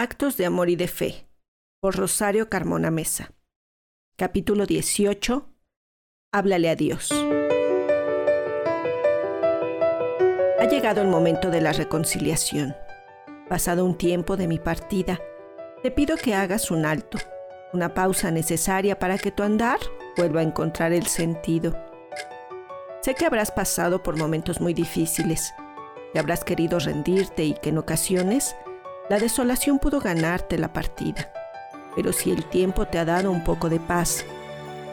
[0.00, 1.26] Actos de Amor y de Fe,
[1.80, 3.32] por Rosario Carmona Mesa.
[4.16, 5.48] Capítulo 18.
[6.32, 7.10] Háblale a Dios.
[10.60, 12.76] Ha llegado el momento de la reconciliación.
[13.48, 15.18] Pasado un tiempo de mi partida,
[15.82, 17.18] te pido que hagas un alto,
[17.72, 19.80] una pausa necesaria para que tu andar
[20.16, 21.76] vuelva a encontrar el sentido.
[23.00, 25.52] Sé que habrás pasado por momentos muy difíciles,
[26.12, 28.54] que habrás querido rendirte y que en ocasiones
[29.08, 31.32] la desolación pudo ganarte la partida.
[31.96, 34.24] Pero si el tiempo te ha dado un poco de paz,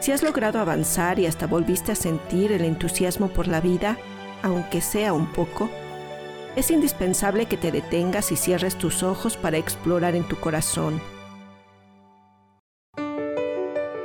[0.00, 3.98] si has logrado avanzar y hasta volviste a sentir el entusiasmo por la vida,
[4.42, 5.68] aunque sea un poco,
[6.56, 11.00] es indispensable que te detengas y cierres tus ojos para explorar en tu corazón.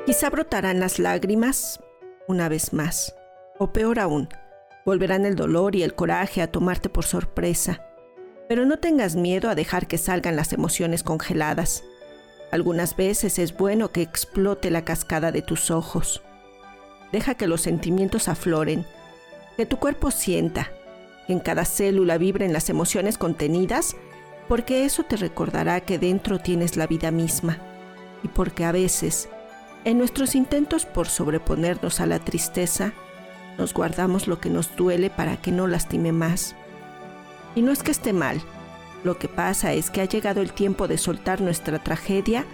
[0.06, 1.80] Quizá brotarán las lágrimas
[2.28, 3.16] una vez más,
[3.60, 4.28] o peor aún,
[4.86, 7.91] volverán el dolor y el coraje a tomarte por sorpresa
[8.52, 11.86] pero no tengas miedo a dejar que salgan las emociones congeladas.
[12.52, 16.22] Algunas veces es bueno que explote la cascada de tus ojos.
[17.14, 18.86] Deja que los sentimientos afloren,
[19.56, 20.70] que tu cuerpo sienta,
[21.28, 23.96] que en cada célula vibren las emociones contenidas,
[24.50, 27.58] porque eso te recordará que dentro tienes la vida misma
[28.22, 29.30] y porque a veces,
[29.86, 32.92] en nuestros intentos por sobreponernos a la tristeza,
[33.58, 36.54] nos guardamos lo que nos duele para que no lastime más.
[37.56, 38.42] Y no es que esté mal,
[39.04, 42.46] lo que pasa es que ha llegado el tiempo de soltar nuestra tragedia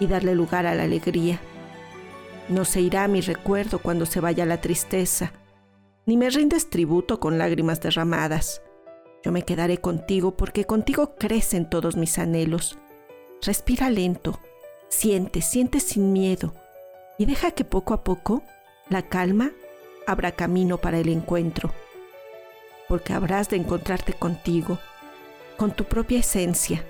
[0.00, 1.40] y darle lugar a la alegría.
[2.48, 5.32] No se irá mi recuerdo cuando se vaya la tristeza,
[6.04, 8.62] ni me rindes tributo con lágrimas derramadas.
[9.24, 12.78] Yo me quedaré contigo porque contigo crecen todos mis anhelos.
[13.42, 14.40] Respira lento,
[14.88, 16.54] siente, siente sin miedo
[17.18, 18.42] y deja que poco a poco
[18.88, 19.52] la calma
[20.06, 21.72] abra camino para el encuentro
[22.88, 24.78] porque habrás de encontrarte contigo,
[25.56, 26.84] con tu propia esencia.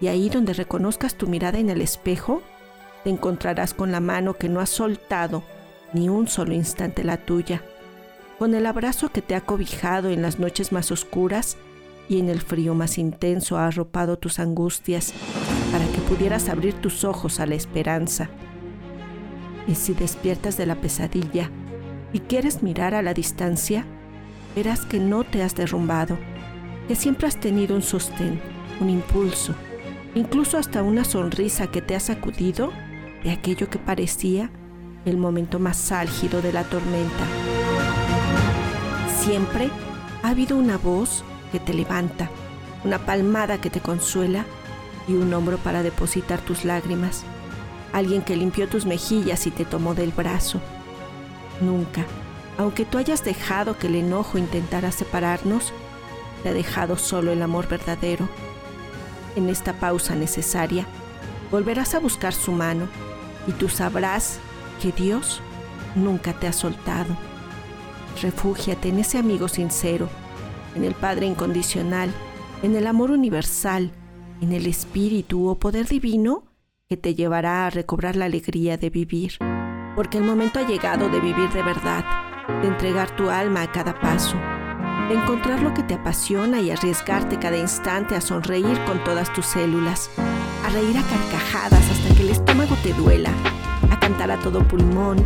[0.00, 2.42] Y ahí donde reconozcas tu mirada en el espejo,
[3.04, 5.42] te encontrarás con la mano que no ha soltado
[5.92, 7.62] ni un solo instante la tuya,
[8.38, 11.56] con el abrazo que te ha cobijado en las noches más oscuras
[12.08, 15.14] y en el frío más intenso ha arropado tus angustias
[15.72, 18.28] para que pudieras abrir tus ojos a la esperanza.
[19.66, 21.50] Y si despiertas de la pesadilla
[22.12, 23.84] y quieres mirar a la distancia,
[24.56, 26.16] verás que no te has derrumbado,
[26.88, 28.40] que siempre has tenido un sostén,
[28.80, 29.54] un impulso,
[30.14, 32.72] incluso hasta una sonrisa que te ha sacudido
[33.22, 34.50] de aquello que parecía
[35.04, 37.24] el momento más álgido de la tormenta.
[39.20, 39.68] Siempre
[40.22, 42.30] ha habido una voz que te levanta,
[42.82, 44.46] una palmada que te consuela
[45.06, 47.24] y un hombro para depositar tus lágrimas,
[47.92, 50.62] alguien que limpió tus mejillas y te tomó del brazo.
[51.60, 52.06] Nunca,
[52.58, 55.72] aunque tú hayas dejado que el enojo intentara separarnos,
[56.42, 58.28] te ha dejado solo el amor verdadero.
[59.36, 60.86] En esta pausa necesaria,
[61.50, 62.88] volverás a buscar su mano
[63.46, 64.38] y tú sabrás
[64.80, 65.40] que Dios
[65.94, 67.16] nunca te ha soltado.
[68.22, 70.08] Refúgiate en ese amigo sincero,
[70.74, 72.10] en el Padre incondicional,
[72.62, 73.92] en el amor universal,
[74.40, 76.44] en el Espíritu o poder divino
[76.88, 79.34] que te llevará a recobrar la alegría de vivir.
[79.94, 83.98] Porque el momento ha llegado de vivir de verdad de entregar tu alma a cada
[83.98, 84.36] paso,
[85.08, 89.46] de encontrar lo que te apasiona y arriesgarte cada instante a sonreír con todas tus
[89.46, 90.10] células,
[90.64, 93.30] a reír a carcajadas hasta que el estómago te duela,
[93.90, 95.24] a cantar a todo pulmón,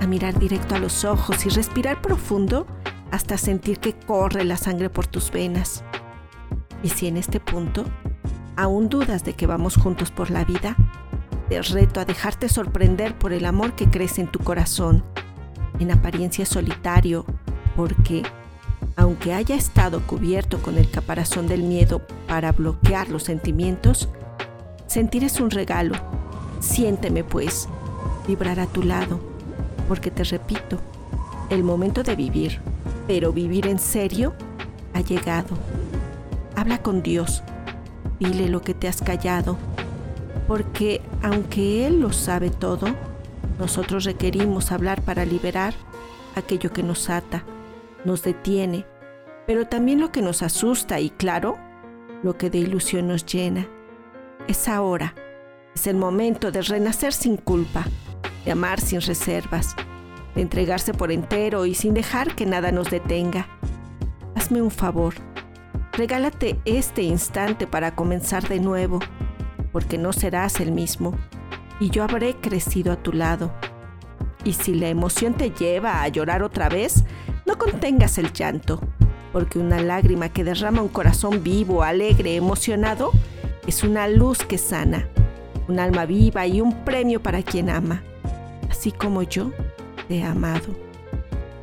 [0.00, 2.66] a mirar directo a los ojos y respirar profundo
[3.10, 5.82] hasta sentir que corre la sangre por tus venas.
[6.82, 7.84] Y si en este punto
[8.56, 10.76] aún dudas de que vamos juntos por la vida,
[11.48, 15.02] te reto a dejarte sorprender por el amor que crece en tu corazón
[15.78, 17.24] en apariencia solitario,
[17.76, 18.22] porque,
[18.96, 24.08] aunque haya estado cubierto con el caparazón del miedo para bloquear los sentimientos,
[24.86, 25.94] sentir es un regalo.
[26.60, 27.68] Siénteme pues,
[28.26, 29.20] vibrar a tu lado,
[29.86, 30.78] porque te repito,
[31.50, 32.60] el momento de vivir,
[33.06, 34.34] pero vivir en serio,
[34.94, 35.56] ha llegado.
[36.56, 37.42] Habla con Dios,
[38.18, 39.56] dile lo que te has callado,
[40.46, 42.86] porque aunque Él lo sabe todo,
[43.58, 45.74] nosotros requerimos hablar para liberar
[46.36, 47.44] aquello que nos ata,
[48.04, 48.86] nos detiene,
[49.46, 51.58] pero también lo que nos asusta y claro,
[52.22, 53.66] lo que de ilusión nos llena.
[54.46, 55.14] Es ahora,
[55.74, 57.84] es el momento de renacer sin culpa,
[58.44, 59.74] de amar sin reservas,
[60.34, 63.48] de entregarse por entero y sin dejar que nada nos detenga.
[64.36, 65.14] Hazme un favor,
[65.92, 69.00] regálate este instante para comenzar de nuevo,
[69.72, 71.14] porque no serás el mismo
[71.80, 73.52] y yo habré crecido a tu lado.
[74.44, 77.04] Y si la emoción te lleva a llorar otra vez,
[77.46, 78.80] no contengas el llanto,
[79.32, 83.12] porque una lágrima que derrama un corazón vivo, alegre, emocionado,
[83.66, 85.08] Es una luz que sana,
[85.68, 88.02] un alma viva y un premio para quien ama,
[88.70, 89.52] así como yo
[90.08, 90.74] te he amado.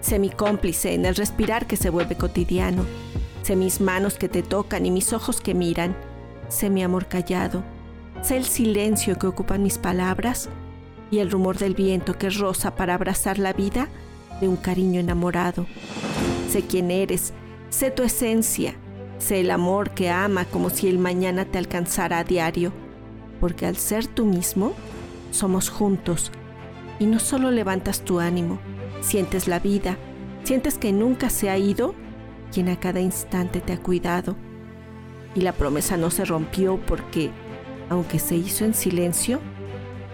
[0.01, 2.85] Sé mi cómplice en el respirar que se vuelve cotidiano.
[3.41, 5.95] Sé mis manos que te tocan y mis ojos que miran.
[6.47, 7.63] Sé mi amor callado.
[8.25, 10.50] Sé el silencio que ocupan mis palabras
[11.12, 13.88] y el rumor del viento que roza para abrazar la vida
[14.42, 15.68] de un cariño enamorado.
[16.50, 17.33] Sé quién eres,
[17.69, 18.74] sé tu esencia,
[19.19, 22.74] sé el amor que ama como si el mañana te alcanzara a diario,
[23.39, 24.74] porque al ser tú mismo,
[25.30, 26.31] somos juntos
[26.98, 28.57] y no solo levantas tu ánimo,
[29.01, 30.00] sientes la vida,
[30.45, 31.94] sientes que nunca se ha ido
[32.51, 34.36] quien a cada instante te ha cuidado.
[35.36, 37.30] Y la promesa no se rompió porque,
[37.89, 39.39] aunque se hizo en silencio,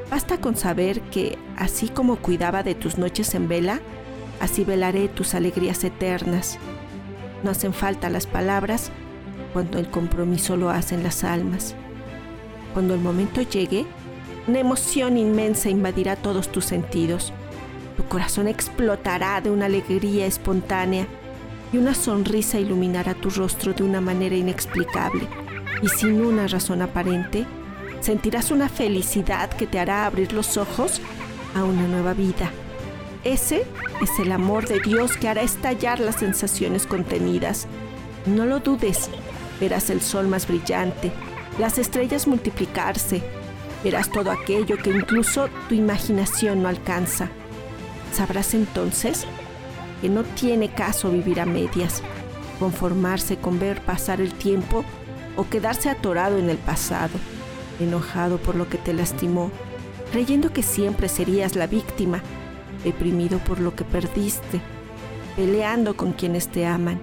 [0.09, 3.79] basta con saber que, así como cuidaba de tus noches en vela,
[4.39, 6.57] así velaré tus alegrías eternas.
[7.44, 8.91] No hacen falta las palabras
[9.53, 11.75] cuando el compromiso lo hacen las almas.
[12.73, 13.85] Cuando el momento llegue,
[14.47, 17.33] una emoción inmensa invadirá todos tus sentidos.
[17.97, 21.06] Tu corazón explotará de una alegría espontánea
[21.74, 25.27] y una sonrisa iluminará tu rostro de una manera inexplicable.
[25.81, 27.45] Y sin una razón aparente,
[28.01, 31.01] sentirás una felicidad que te hará abrir los ojos
[31.56, 32.51] a una nueva vida.
[33.24, 33.65] Ese
[34.01, 37.68] es el amor de Dios que hará estallar las sensaciones contenidas.
[38.25, 39.09] No lo dudes,
[39.59, 41.12] verás el sol más brillante,
[41.59, 43.21] las estrellas multiplicarse,
[43.83, 47.30] Verás todo aquello que incluso tu imaginación no alcanza.
[48.13, 49.25] Sabrás entonces
[50.01, 52.03] que no tiene caso vivir a medias,
[52.59, 54.86] conformarse con ver pasar el tiempo
[55.36, 57.13] o quedarse atorado en el pasado,
[57.81, 59.51] enojado por lo que te lastimó,
[60.12, 62.22] creyendo que siempre serías la víctima,
[62.83, 64.62] deprimido por lo que perdiste,
[65.36, 67.00] peleando con quienes te aman,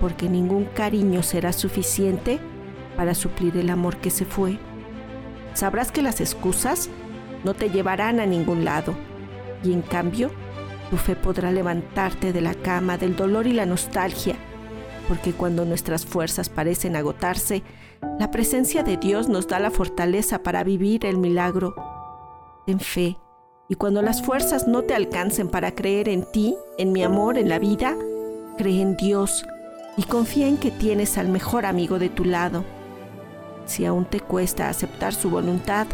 [0.00, 2.40] porque ningún cariño será suficiente
[2.96, 4.58] para suplir el amor que se fue.
[5.54, 6.88] Sabrás que las excusas
[7.44, 8.94] no te llevarán a ningún lado
[9.62, 10.30] y en cambio
[10.90, 14.36] tu fe podrá levantarte de la cama del dolor y la nostalgia,
[15.12, 17.62] porque cuando nuestras fuerzas parecen agotarse,
[18.18, 21.74] la presencia de Dios nos da la fortaleza para vivir el milagro.
[22.64, 23.18] Ten fe,
[23.68, 27.50] y cuando las fuerzas no te alcancen para creer en ti, en mi amor, en
[27.50, 27.94] la vida,
[28.56, 29.44] cree en Dios
[29.98, 32.64] y confía en que tienes al mejor amigo de tu lado
[33.66, 35.86] si aún te cuesta aceptar su voluntad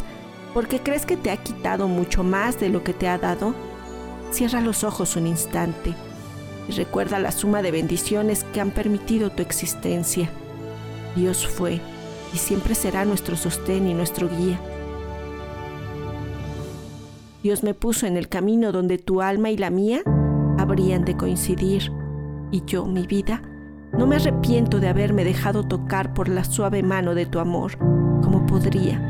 [0.55, 3.53] porque crees que te ha quitado mucho más de lo que te ha dado,
[4.31, 5.93] cierra los ojos un instante
[6.69, 10.31] y recuerda la suma de bendiciones que han permitido tu existencia.
[11.17, 11.81] Dios fue
[12.35, 14.61] y siempre será nuestro sostén y nuestro guía.
[17.43, 20.03] Dios me puso en el camino donde tu alma y la mía
[20.59, 21.93] habrían de coincidir,
[22.51, 23.43] y yo, mi vida,
[23.93, 27.79] no me arrepiento de haberme dejado tocar por la suave mano de tu amor,
[28.23, 29.01] como podría.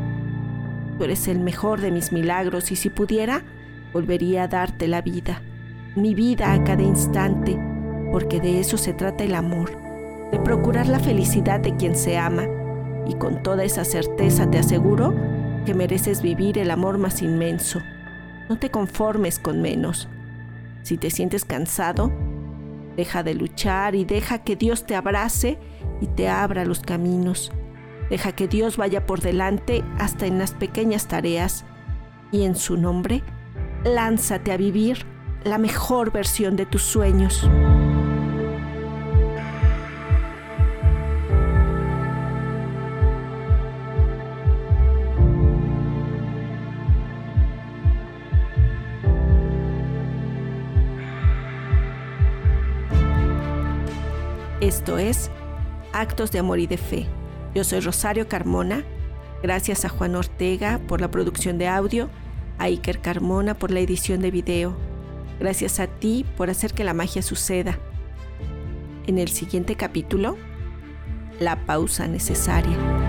[0.97, 3.43] Tú eres el mejor de mis milagros y si pudiera,
[3.93, 5.41] volvería a darte la vida,
[5.95, 7.57] mi vida a cada instante,
[8.11, 9.71] porque de eso se trata el amor,
[10.31, 12.43] de procurar la felicidad de quien se ama.
[13.07, 15.13] Y con toda esa certeza te aseguro
[15.65, 17.79] que mereces vivir el amor más inmenso.
[18.49, 20.07] No te conformes con menos.
[20.83, 22.11] Si te sientes cansado,
[22.99, 25.57] Deja de luchar y deja que Dios te abrace
[26.01, 27.49] y te abra los caminos.
[28.09, 31.63] Deja que Dios vaya por delante hasta en las pequeñas tareas
[32.33, 33.23] y en su nombre,
[33.85, 35.05] lánzate a vivir
[35.43, 37.49] la mejor versión de tus sueños.
[54.61, 55.31] Esto es
[55.93, 57.07] Actos de Amor y de Fe.
[57.55, 58.83] Yo soy Rosario Carmona.
[59.41, 62.09] Gracias a Juan Ortega por la producción de audio,
[62.57, 64.88] a Iker Carmona por la edición de video.
[65.39, 67.79] Gracias a ti por hacer que la magia suceda.
[69.07, 70.37] En el siguiente capítulo,
[71.39, 73.08] la pausa necesaria.